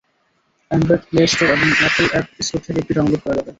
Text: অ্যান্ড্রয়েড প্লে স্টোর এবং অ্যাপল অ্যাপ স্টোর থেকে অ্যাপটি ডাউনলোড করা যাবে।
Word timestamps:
অ্যান্ড্রয়েড 0.71 1.03
প্লে 1.09 1.21
স্টোর 1.27 1.47
এবং 1.55 1.69
অ্যাপল 1.79 2.05
অ্যাপ 2.13 2.27
স্টোর 2.45 2.59
থেকে 2.65 2.77
অ্যাপটি 2.77 2.93
ডাউনলোড 2.97 3.21
করা 3.23 3.35
যাবে। 3.37 3.49